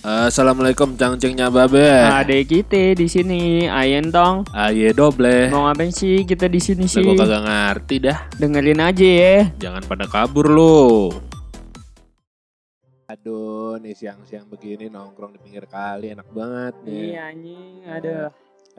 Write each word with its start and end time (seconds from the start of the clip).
Assalamualaikum 0.00 0.96
cangcingnya 0.96 1.52
babe. 1.52 1.84
Ada 1.84 2.32
kita 2.48 2.96
di 2.96 3.04
sini, 3.04 3.68
Ayen 3.68 4.08
tong. 4.08 4.48
Aye 4.48 4.96
doble. 4.96 5.52
Mau 5.52 5.68
ngapain 5.68 5.92
sih 5.92 6.24
kita 6.24 6.48
di 6.48 6.56
sini 6.56 6.88
sih? 6.88 7.04
gua 7.04 7.20
kagak 7.20 7.44
ngerti 7.44 8.08
dah. 8.08 8.18
Dengerin 8.40 8.80
aja 8.80 9.04
ya. 9.04 9.36
Jangan 9.60 9.84
pada 9.84 10.08
kabur 10.08 10.48
lu. 10.48 11.12
Aduh, 13.12 13.76
nih 13.76 13.92
siang-siang 13.92 14.48
begini 14.48 14.88
nongkrong 14.88 15.36
di 15.36 15.38
pinggir 15.44 15.68
kali 15.68 16.16
enak 16.16 16.32
banget 16.32 16.80
nih. 16.88 17.04
Iya 17.12 17.20
anjing, 17.36 17.74
ada. 17.84 18.16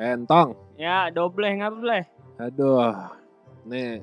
Entong. 0.01 0.57
Ya, 0.81 1.13
dobleh 1.13 1.53
nggak 1.53 1.73
boleh. 1.77 2.03
Aduh. 2.41 2.97
Nih, 3.69 4.01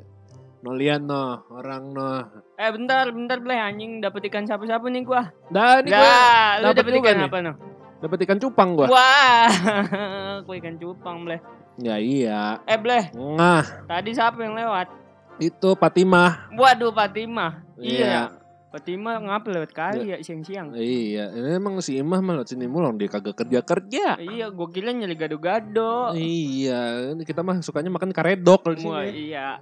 no 0.59 0.75
lihat 0.75 1.00
no, 1.00 1.46
orang 1.54 1.95
no. 1.95 2.27
Eh 2.59 2.70
bentar, 2.74 3.06
bentar 3.14 3.38
bleh 3.38 3.59
anjing 3.59 4.02
dapat 4.02 4.27
ikan 4.27 4.45
sapu-sapu 4.45 4.91
nih 4.91 5.06
gua. 5.06 5.30
Dah, 5.48 5.79
nih 5.80 5.95
gua 5.95 6.73
dapat 6.74 6.92
ikan 6.98 7.14
nih. 7.18 7.29
apa 7.30 7.38
no? 7.42 7.52
dapet 7.98 8.18
ikan 8.27 8.38
cupang 8.38 8.78
gua. 8.78 8.86
Wah, 8.86 9.50
gua 10.47 10.55
ikan 10.59 10.78
cupang 10.78 11.27
bleh. 11.27 11.41
Ya 11.78 11.98
iya. 11.98 12.59
Eh 12.66 12.78
bleh, 12.78 13.14
Nah, 13.14 13.62
tadi 13.86 14.10
siapa 14.10 14.42
yang 14.42 14.59
lewat? 14.59 14.91
itu 15.38 15.70
Fatimah. 15.78 16.50
Waduh, 16.50 16.91
Fatimah. 16.91 17.62
Iya. 17.78 17.95
Iya. 17.95 18.22
Fatimah 18.69 19.16
ngapa 19.22 19.48
lewat 19.48 19.70
kali 19.72 20.12
ya 20.12 20.20
siang-siang? 20.20 20.77
Iya, 20.77 21.33
ini 21.33 21.56
emang 21.56 21.80
si 21.80 21.97
Imah 21.97 22.20
mah 22.20 22.36
lewat 22.36 22.52
sini 22.52 22.69
mulu 22.69 22.92
dia 23.00 23.09
kagak 23.09 23.33
kerja-kerja. 23.41 24.20
Iya, 24.20 24.52
gua 24.52 24.69
kira 24.69 24.92
nyari 24.92 25.16
gado-gado. 25.16 26.12
Iya, 26.12 27.14
ini 27.16 27.22
kita 27.25 27.41
mah 27.41 27.64
sukanya 27.64 27.88
makan 27.88 28.12
karedok 28.12 28.77
di 28.77 28.84
Wah, 28.84 29.09
sini. 29.09 29.33
iya. 29.33 29.56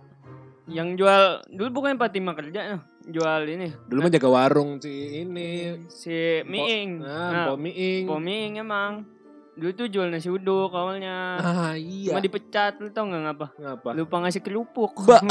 Yang 0.66 0.88
jual 0.98 1.22
dulu 1.48 1.68
bukan 1.72 1.94
Fatimah 1.94 2.34
kerja 2.34 2.60
no. 2.68 2.78
Jual 3.06 3.46
ini 3.46 3.70
Dulu 3.86 4.02
mah 4.02 4.10
jaga 4.10 4.26
warung 4.26 4.82
si 4.82 5.22
ini. 5.22 5.78
si 5.86 6.42
Miing. 6.42 6.98
Nah, 6.98 7.30
Nah, 7.30 7.44
Po 7.46 7.54
Miing. 7.54 8.02
Po 8.04 8.18
Miing 8.18 8.58
emang. 8.58 9.06
Dulu 9.54 9.72
tuh 9.72 9.88
jual 9.88 10.10
nasi 10.10 10.28
uduk 10.28 10.68
awalnya. 10.68 11.38
Ah, 11.38 11.72
iya. 11.72 12.12
Cuma 12.12 12.20
dipecat 12.20 12.76
lu 12.76 12.90
tau 12.90 13.06
gak 13.06 13.22
ngapa? 13.24 13.46
Ngapa? 13.56 13.88
Lupa 13.94 14.16
ngasih 14.20 14.42
kerupuk. 14.42 15.06
Ba. 15.06 15.16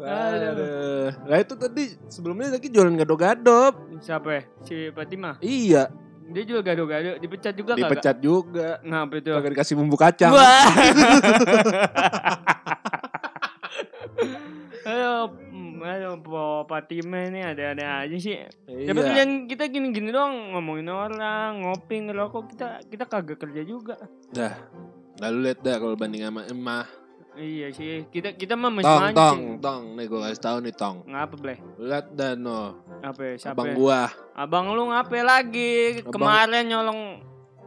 Aduh. 0.00 1.10
Nah 1.26 1.38
itu 1.38 1.54
tadi 1.54 1.84
sebelumnya 2.06 2.54
lagi 2.54 2.68
jualan 2.68 2.94
gado-gado. 2.94 3.76
Siapa 4.00 4.28
ya? 4.30 4.42
Si 4.62 4.88
Fatimah. 4.90 5.36
Iya, 5.40 5.90
Dia 6.24 6.42
jual 6.42 6.60
gado-gado, 6.60 7.20
dipecat 7.20 7.52
juga 7.52 7.72
kagak? 7.72 7.84
dipecat 7.84 8.16
juga. 8.18 8.68
Ngapa 8.80 9.14
itu? 9.18 9.30
Kagak 9.30 9.50
dikasih 9.52 9.74
bumbu 9.76 9.96
kacang. 9.96 10.32
Wah. 10.32 10.64
Mm, 14.84 15.80
ayo 15.90 16.10
Po 16.20 16.64
Fatimah 16.64 17.28
ini 17.28 17.40
ada-ada 17.40 18.04
aja 18.04 18.16
sih. 18.16 18.36
Tapi 18.64 18.92
Iya. 18.94 19.04
kalian 19.04 19.30
kita 19.46 19.68
gini-gini 19.68 20.08
doang 20.08 20.52
ngomongin 20.52 20.88
orang, 20.88 21.60
ngopi, 21.60 22.04
ngerokok 22.04 22.42
kita 22.52 22.68
kita 22.88 23.04
kagak 23.04 23.38
kerja 23.38 23.62
juga. 23.62 23.96
Dah. 24.30 24.52
Lalu 25.20 25.36
lihat 25.44 25.58
dah 25.60 25.76
kalau 25.78 25.94
banding 25.94 26.24
sama 26.24 26.42
Emah. 26.44 26.84
Iya 27.34 27.74
sih, 27.74 28.06
kita 28.08 28.30
kita 28.32 28.54
mah 28.54 28.70
masih 28.70 28.86
Tong, 28.86 29.00
mancing. 29.02 29.18
tong, 29.18 29.40
tong. 29.58 29.82
Nih 29.98 30.06
gue 30.06 30.20
kasih 30.22 30.38
tahu 30.40 30.56
nih, 30.62 30.70
tong. 30.72 30.96
Ngapa 31.02 31.34
bleh? 31.34 31.58
Lihat 31.76 32.06
dah 32.14 32.32
no. 32.34 32.78
Apa 33.02 33.20
ya? 33.20 33.34
Siapa? 33.36 33.58
Abang 33.58 33.66
ya? 33.66 33.74
gua. 33.74 34.00
Abang 34.32 34.64
lu 34.70 34.82
ngapa 34.86 35.18
lagi? 35.18 35.98
Abang- 35.98 36.14
Kemarin 36.14 36.64
nyolong 36.64 37.00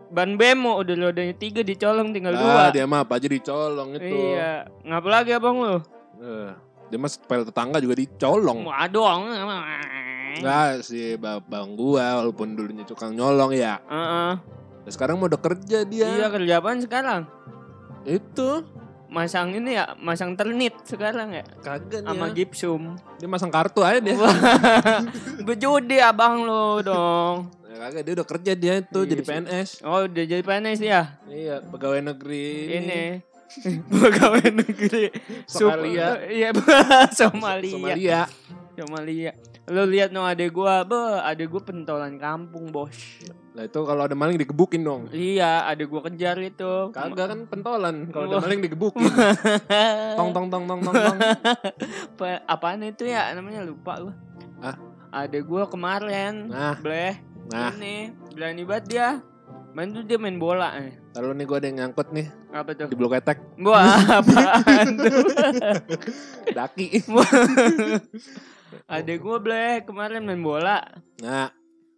ban 0.08 0.40
bemo 0.40 0.80
udah 0.80 0.96
rodanya 0.98 1.36
tiga 1.36 1.60
dicolong 1.62 2.16
tinggal 2.16 2.32
Ah, 2.32 2.40
dua. 2.40 2.64
dia 2.72 2.88
mah 2.88 3.04
apa 3.04 3.20
aja 3.20 3.28
dicolong 3.28 3.90
itu. 4.00 4.08
Iya, 4.08 4.72
ngapa 4.82 5.08
lagi 5.12 5.32
abang 5.36 5.56
lu? 5.60 5.76
Eh, 6.18 6.52
dia 6.88 6.98
mah 6.98 7.12
sepel 7.12 7.44
tetangga 7.44 7.84
juga 7.84 8.00
dicolong. 8.00 8.64
Waduh. 8.64 9.04
Nah, 10.38 10.80
si 10.80 11.20
babang 11.20 11.76
gua 11.76 12.24
walaupun 12.24 12.56
dulunya 12.56 12.88
tukang 12.88 13.12
nyolong 13.12 13.52
ya. 13.52 13.84
Heeh. 13.84 14.32
Nah, 14.80 14.92
sekarang 14.96 15.20
mau 15.20 15.28
udah 15.28 15.42
kerja 15.42 15.84
dia. 15.84 16.08
Iya 16.08 16.32
kerja 16.32 16.64
apaan 16.64 16.80
sekarang? 16.80 17.28
Itu 18.08 18.64
Masang 19.08 19.56
ini 19.56 19.80
ya, 19.80 19.96
masang 20.04 20.36
ternit 20.36 20.76
sekarang 20.84 21.32
ya, 21.32 21.44
kagak 21.64 22.04
sama 22.04 22.28
ya. 22.28 22.36
gipsum. 22.36 23.00
Dia 23.16 23.28
masang 23.32 23.48
kartu 23.48 23.80
aja 23.80 24.04
dia. 24.04 24.20
Bejudi 25.48 26.04
abang 26.04 26.44
lu 26.44 26.84
dong. 26.84 27.48
Ya, 27.72 27.88
kagak 27.88 28.04
dia 28.04 28.14
udah 28.20 28.28
kerja 28.28 28.52
dia 28.52 28.74
itu 28.84 29.00
Iya 29.08 29.12
jadi. 29.16 29.24
PNS. 29.24 29.70
Oh 29.88 30.04
udah 30.04 30.24
jadi 30.28 30.44
PNS 30.44 30.80
ya? 30.84 31.02
Iya, 31.24 31.64
pegawai 31.64 32.04
negeri 32.04 32.48
Ini. 32.68 33.04
Pegawai 34.04 34.44
negeri. 34.52 35.08
Somalia. 35.48 36.20
Iya, 36.28 36.50
Somalia. 37.16 37.72
Somalia. 37.72 38.20
Somalia. 38.76 39.32
Lo 39.68 39.84
lihat 39.84 40.12
no 40.12 40.24
adek 40.24 40.52
gua, 40.52 40.84
be, 40.84 41.00
adek 41.24 41.48
gua 41.48 41.64
pentolan 41.64 42.16
kampung, 42.20 42.72
Bos. 42.72 42.96
Nah, 43.58 43.66
itu 43.66 43.80
kalau 43.82 44.06
ada 44.06 44.14
maling 44.14 44.38
digebukin 44.38 44.86
dong. 44.86 45.10
Iya, 45.10 45.66
adek 45.66 45.90
gua 45.90 46.06
kejar 46.06 46.38
itu. 46.38 46.94
Kagak 46.94 47.26
kan 47.26 47.40
pentolan. 47.50 48.06
Kalau 48.14 48.30
ada 48.30 48.46
maling 48.46 48.62
digebukin. 48.62 49.10
tong 50.20 50.30
tong 50.30 50.46
tong 50.46 50.70
tong 50.70 50.78
tong 50.80 50.94
tong. 50.94 51.18
Pa- 52.22 52.46
apaan 52.46 52.86
itu 52.86 53.10
ya 53.10 53.34
namanya 53.34 53.66
lupa 53.66 53.98
gua. 53.98 54.14
Ah? 54.62 54.78
Adek 55.10 55.42
gua 55.42 55.66
kemarin, 55.66 56.54
Nah, 56.54 56.78
bleh. 56.78 57.18
nah. 57.50 57.74
Ini 57.74 58.14
berani 58.30 58.62
banget 58.62 58.86
dia. 58.86 59.10
Main 59.74 59.90
tuh 59.90 60.06
dia 60.06 60.18
main 60.18 60.38
bola 60.38 60.78
nih. 60.78 60.94
Lalu 61.18 61.30
nih 61.34 61.46
gua 61.46 61.58
ada 61.58 61.66
yang 61.66 61.78
nyangkut 61.80 62.08
nih 62.10 62.28
Apa 62.50 62.70
tuh? 62.74 62.88
di 62.90 62.96
blok 62.96 63.18
etek. 63.18 63.42
Wah, 63.58 63.90
apaan 64.22 64.88
tuh? 64.98 65.18
Daki. 66.54 66.88
Adek 68.86 69.18
gua 69.18 69.42
bleh 69.42 69.82
kemarin 69.82 70.22
main 70.22 70.46
bola. 70.46 70.78
Nah, 71.26 71.50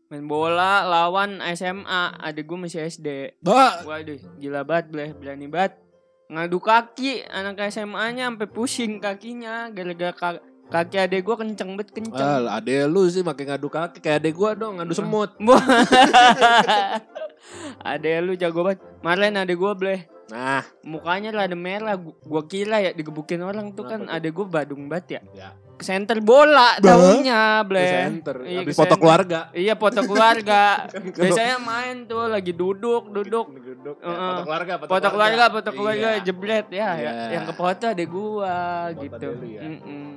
Main 0.09 0.25
bola 0.25 0.81
lawan 0.83 1.37
SMA. 1.53 2.17
Adek 2.17 2.49
gua 2.49 2.65
masih 2.65 2.81
SD. 2.81 3.37
bah. 3.45 3.85
Waduh, 3.85 4.17
gila 4.41 4.65
banget 4.65 4.85
bleh, 4.89 5.09
berani 5.13 5.45
banget. 5.45 5.77
Ngadu 6.29 6.57
kaki 6.57 7.25
anak 7.25 7.69
SMA-nya 7.69 8.25
sampai 8.25 8.49
pusing 8.49 8.97
kakinya 8.97 9.69
gara-gara 9.69 10.13
ka- 10.13 10.41
kaki 10.69 10.97
adek 10.99 11.21
gua 11.21 11.37
kenceng 11.37 11.77
banget 11.77 11.93
kenceng. 11.93 12.25
Ah, 12.25 12.57
ade 12.57 12.85
lu 12.85 13.05
sih 13.05 13.21
makin 13.21 13.49
ngadu 13.49 13.69
kaki 13.69 14.01
kayak 14.01 14.21
ade 14.21 14.29
gua 14.33 14.53
dong, 14.53 14.77
ngadu 14.77 14.93
semut. 14.93 15.29
Adek 17.81 18.15
lu 18.21 18.33
jago 18.33 18.61
banget. 18.61 18.81
Kemarin 19.01 19.37
adek 19.37 19.57
gua 19.57 19.73
bleh 19.73 19.99
Nah, 20.29 20.61
mukanya 20.81 21.29
rada 21.31 21.53
merah. 21.53 21.93
Gu- 21.93 22.13
Gua 22.21 22.43
kira 22.43 22.77
ya 22.79 22.91
digebukin 22.91 23.41
orang 23.41 23.73
tuh 23.73 23.83
kan 23.83 23.99
Kenapa 23.99 24.15
adek 24.15 24.31
gua 24.31 24.45
badung 24.47 24.85
banget 24.85 25.05
ya. 25.09 25.21
ya. 25.35 25.49
Center 25.79 26.19
bola 26.19 26.75
Ke 26.75 26.91
bleh. 27.63 27.87
center. 28.03 28.35
Iya, 28.43 28.59
Habis 28.61 28.75
ke 28.75 28.79
foto 28.79 28.95
keluarga. 28.95 29.39
Iya 29.51 29.73
foto 29.73 29.99
keluarga. 30.03 30.85
Kalau- 30.85 31.15
Biasanya 31.23 31.57
main 31.57 31.95
tuh 32.03 32.27
lagi 32.27 32.51
duduk, 32.51 33.09
duduk. 33.09 33.47
Duduk. 33.49 33.97
ya, 33.97 34.05
Heeh. 34.05 34.19
Foto 34.29 34.43
keluarga, 34.43 34.73
Foto 34.77 35.07
keluarga, 35.09 35.43
foto 35.49 35.69
keluarga 35.71 36.09
Iya. 36.11 36.21
jebret 36.21 36.67
ya, 36.69 36.89
Iya. 36.93 37.11
ya. 37.11 37.11
Yang 37.31 37.43
ke 37.45 37.53
foto 37.55 37.83
ada 37.87 38.03
gua 38.05 38.55
Foto 38.87 39.01
gitu. 39.01 39.27
dulu 39.31 39.45
ya. 39.47 39.61
Mm-mm. 39.63 40.07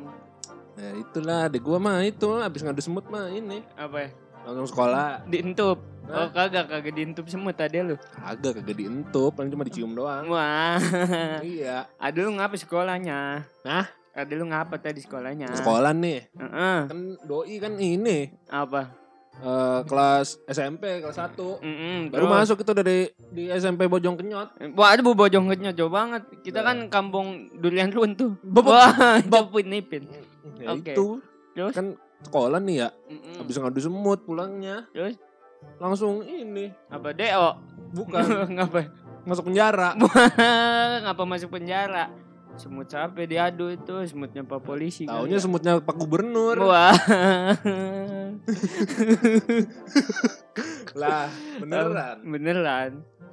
Nah, 0.72 0.92
itulah 0.98 1.38
ade 1.46 1.58
gua 1.58 1.78
mah 1.78 2.02
itu 2.02 2.26
habis 2.36 2.60
ngadu 2.60 2.80
semut 2.80 3.06
mah 3.06 3.28
ini 3.28 3.62
Apa 3.72 3.96
ya? 4.02 4.08
Langsung 4.42 4.66
sekolah. 4.66 5.22
Diintup. 5.24 5.78
Hah? 6.02 6.18
Oh 6.18 6.28
kagak 6.28 6.66
kagak 6.66 6.92
diintup 6.92 7.24
semut 7.26 7.54
tadi 7.54 7.78
lu. 7.78 7.94
Agak 8.18 8.58
kagak 8.58 8.74
dientup, 8.74 9.32
paling 9.32 9.48
cuma 9.48 9.62
dicium 9.62 9.92
doang. 9.92 10.26
Wah. 10.26 10.76
iya. 11.46 11.86
Ada 11.96 12.18
lu 12.20 12.34
ngapa 12.34 12.54
sekolahnya? 12.54 13.46
Hah? 13.62 13.86
Ada 14.12 14.32
lu 14.34 14.44
ngapa 14.44 14.76
tadi 14.76 14.98
sekolahnya? 14.98 15.54
Sekolah 15.54 15.94
nih. 15.94 16.26
Heeh. 16.28 16.78
Kan 16.84 16.98
doi 17.22 17.56
kan 17.56 17.72
ini 17.76 18.28
Apa? 18.46 18.98
eh, 19.32 19.80
kelas 19.82 20.42
SMP 20.44 21.00
kelas 21.00 21.16
1. 21.16 21.38
Mm-mm, 21.38 22.12
Baru 22.12 22.26
terus. 22.26 22.32
masuk 22.36 22.58
itu 22.60 22.72
dari 22.74 22.98
di 23.30 23.48
SMP 23.48 23.88
Bojong 23.88 24.18
Kenyot. 24.18 24.58
Wah, 24.76 24.92
ada 24.92 25.00
bu 25.00 25.16
bojong 25.16 25.48
kenyot 25.48 25.72
jauh 25.72 25.88
banget. 25.88 26.20
Kita 26.42 26.60
Nah. 26.60 26.66
kan 26.68 26.76
kampung 26.90 27.48
durian 27.56 27.88
runtuh. 27.88 28.36
Bab- 28.44 28.68
Wah, 28.68 28.92
itu 29.22 29.38
nipin. 29.64 30.04
Ya 30.60 30.74
Oke. 30.74 30.92
itu. 30.92 31.22
Terus? 31.54 31.72
Kan 31.72 31.96
sekolah 32.22 32.58
nih 32.58 32.76
ya, 32.78 32.88
Mm-mm. 33.08 33.34
habis 33.38 33.54
ngadu 33.56 33.78
semut 33.78 34.22
pulangnya. 34.22 34.86
Terus? 34.90 35.18
Langsung 35.78 36.22
ini, 36.22 36.70
Apa 36.88 37.12
deo? 37.12 37.58
bukan 37.92 38.22
ngapa? 38.56 38.88
masuk 39.22 39.46
penjara. 39.46 39.94
ngapa 41.06 41.22
masuk 41.22 41.50
penjara? 41.50 42.10
Semut 42.52 42.84
sampai 42.84 43.24
diadu 43.24 43.70
itu 43.70 43.94
semutnya 44.04 44.44
Pak 44.44 44.60
Polisi. 44.60 45.08
Taunya 45.08 45.38
ya. 45.38 45.42
semutnya 45.42 45.72
Pak 45.78 45.96
Gubernur. 45.96 46.58
Wah. 46.60 46.92
Lah, 50.92 51.32
beneran. 51.56 52.16
Beneran. 52.22 52.90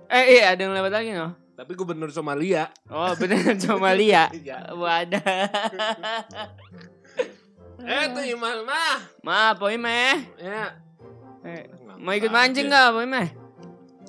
Eh, 0.08 0.40
iya 0.40 0.56
ada 0.56 0.62
yang 0.62 0.72
lewat 0.72 0.92
lagi 0.94 1.12
no? 1.12 1.36
Tapi 1.54 1.76
Gubernur 1.76 2.08
Somalia. 2.10 2.72
Oh, 2.88 3.12
beneran 3.20 3.60
Somalia. 3.60 4.32
Iya. 4.32 4.72
Wadah. 4.72 5.52
Eh, 7.80 8.04
tuh 8.12 8.24
Imal 8.26 8.68
mah. 8.68 8.98
Ma, 9.24 9.56
Poy 9.56 9.80
meh. 9.80 10.20
Ya. 10.40 10.76
Eh, 11.44 11.64
mau 12.00 12.12
ikut 12.12 12.32
mancing 12.32 12.68
nggak, 12.68 12.88
Poy 12.92 13.08
meh? 13.08 13.28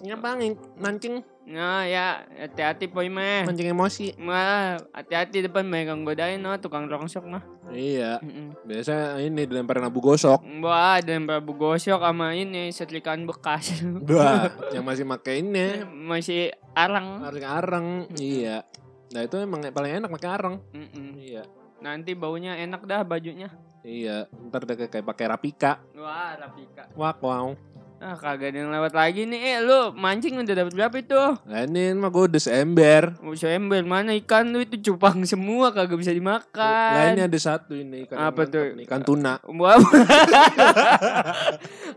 Ya 0.01 0.17
bang, 0.17 0.57
mancing. 0.81 1.21
Nah 1.51 1.83
ya 1.83 2.23
hati-hati 2.39 2.87
poy 2.87 3.11
meh. 3.11 3.43
Mancing 3.43 3.75
emosi. 3.75 4.15
Mah 4.17 4.79
hati-hati 4.95 5.43
depan 5.43 5.67
megang 5.67 6.07
godain 6.07 6.39
no 6.39 6.55
tukang 6.63 6.87
rongsok 6.87 7.27
mah. 7.27 7.43
Iya. 7.75 8.23
Mm-mm. 8.23 8.55
Biasa 8.63 9.19
ini 9.19 9.51
dilemparin 9.51 9.83
abu 9.83 9.99
gosok. 9.99 10.41
Wah, 10.63 11.03
dan 11.03 11.27
Prabu 11.27 11.59
Gosok 11.59 12.03
sama 12.03 12.39
ini 12.39 12.71
setrikaan 12.71 13.27
bekas. 13.27 13.83
Dua 14.09 14.47
yang 14.71 14.87
masih 14.87 15.03
make 15.03 15.31
ini 15.35 15.83
Masih 15.85 16.55
arang. 16.73 17.27
areng 17.27 17.47
areng. 17.47 17.89
Iya. 18.15 18.63
Nah 19.11 19.21
itu 19.27 19.37
emang 19.43 19.67
paling 19.75 20.01
enak 20.01 20.11
pakai 20.11 20.31
areng. 20.31 20.57
Mm-mm. 20.71 21.19
Iya. 21.19 21.43
Nanti 21.81 22.13
baunya 22.13 22.57
enak 22.57 22.85
dah 22.85 23.01
bajunya. 23.03 23.49
Iya. 23.81 24.29
Ntar 24.49 24.69
udah 24.69 24.77
kayak 24.77 25.01
pakai 25.03 25.25
rapika. 25.27 25.81
Wah, 25.97 26.37
Rapika. 26.37 26.85
Wah, 26.93 27.17
wow. 27.17 27.57
Ah, 28.01 28.17
kagak 28.17 28.57
ada 28.57 28.65
yang 28.65 28.73
lewat 28.73 28.97
lagi 28.97 29.29
nih. 29.29 29.41
Eh, 29.41 29.59
lu 29.61 29.93
mancing 29.93 30.41
udah 30.41 30.55
dapat 30.55 30.73
berapa 30.73 30.97
itu? 30.97 31.21
Nah 31.45 31.69
ini 31.69 31.93
mah 31.93 32.09
gue 32.09 32.33
udah 32.33 32.41
seember. 32.41 33.13
Mau 33.21 33.37
ember 33.37 33.85
mana 33.85 34.17
ikan 34.17 34.49
lu 34.49 34.65
itu 34.65 34.81
cupang 34.81 35.21
semua 35.25 35.69
kagak 35.69 36.01
bisa 36.01 36.09
Nah 36.09 36.17
dimakan. 36.17 37.13
ini 37.13 37.29
ada 37.29 37.39
satu 37.39 37.77
ini 37.77 38.09
ikan 38.09 38.17
Apa 38.17 38.49
mantap 38.49 38.53
tuh? 38.57 38.65
nih, 38.73 38.85
Ikan 38.89 39.01
tuna. 39.05 39.37
Wah. 39.45 39.77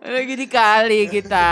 Lagi 0.03 0.35
dikali 0.35 1.07
kita. 1.07 1.47